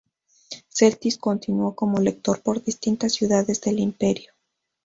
[0.69, 4.33] Celtis continuó como lector por distintas ciudades del imperio.